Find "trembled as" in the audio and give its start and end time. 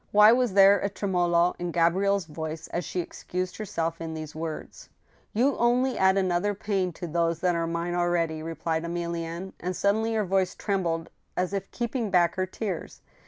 10.55-11.53